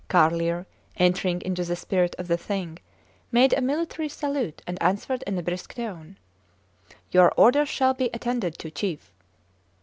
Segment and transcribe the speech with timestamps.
[0.07, 0.65] Carlier,
[0.97, 2.79] entering into the spirit of the thing,
[3.31, 6.17] made a military salute and answered in a brisk tone,
[7.11, 9.13] Your orders shall be attended to, chief!